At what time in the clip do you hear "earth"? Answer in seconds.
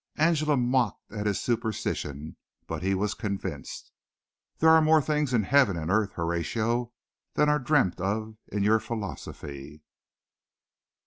5.91-6.13